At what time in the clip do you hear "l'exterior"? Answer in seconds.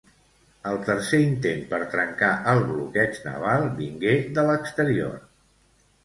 4.49-5.13